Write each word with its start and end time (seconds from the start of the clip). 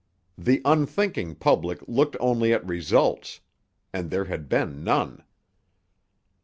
The 0.35 0.63
unthinking 0.65 1.35
public 1.35 1.83
looked 1.87 2.17
only 2.19 2.51
at 2.53 2.65
results—and 2.67 4.09
there 4.09 4.25
had 4.25 4.49
been 4.49 4.83
none. 4.83 5.23